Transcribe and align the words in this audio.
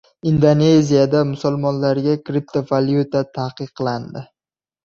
Indoneziyada 0.29 1.19
musulmonlarga 1.33 2.15
kriptopvalyuta 2.31 3.23
taqiqlandi 3.39 4.29